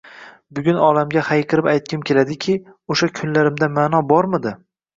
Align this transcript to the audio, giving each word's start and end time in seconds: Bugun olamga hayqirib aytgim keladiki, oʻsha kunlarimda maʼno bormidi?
Bugun 0.59 0.79
olamga 0.85 1.23
hayqirib 1.27 1.69
aytgim 1.75 2.03
keladiki, 2.11 2.57
oʻsha 2.95 3.13
kunlarimda 3.21 3.73
maʼno 3.79 4.05
bormidi? 4.15 4.59